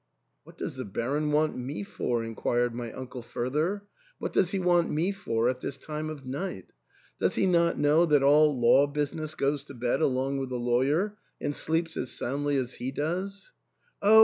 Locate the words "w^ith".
10.39-10.49